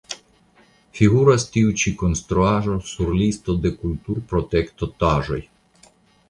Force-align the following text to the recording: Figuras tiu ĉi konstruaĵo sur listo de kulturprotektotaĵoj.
Figuras 0.99 1.43
tiu 1.57 1.73
ĉi 1.81 1.93
konstruaĵo 1.99 2.79
sur 2.93 3.13
listo 3.19 3.57
de 3.67 3.73
kulturprotektotaĵoj. 3.83 5.41